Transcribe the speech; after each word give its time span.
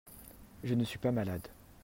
Je 0.63 0.73
ne 0.73 0.83
suis 0.83 0.97
pas 0.97 1.11
malade. 1.11 1.47